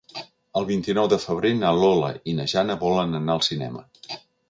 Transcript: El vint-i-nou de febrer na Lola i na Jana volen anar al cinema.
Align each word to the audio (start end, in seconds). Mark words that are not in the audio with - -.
El 0.61 0.65
vint-i-nou 0.69 1.09
de 1.11 1.19
febrer 1.27 1.53
na 1.59 1.75
Lola 1.83 2.11
i 2.33 2.37
na 2.41 2.49
Jana 2.57 2.81
volen 2.89 3.19
anar 3.25 3.37
al 3.41 3.49
cinema. 3.53 3.89